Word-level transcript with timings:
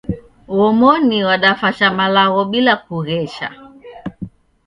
Uomoni 0.47 1.23
wadafasha 1.23 1.91
malagho 1.91 2.45
bila 2.45 2.75
kughesha 2.77 3.51